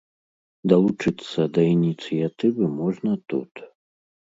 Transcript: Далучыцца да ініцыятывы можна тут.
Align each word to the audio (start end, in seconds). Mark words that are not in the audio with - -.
Далучыцца 0.71 1.41
да 1.59 1.67
ініцыятывы 1.75 2.73
можна 2.81 3.11
тут. 3.35 3.53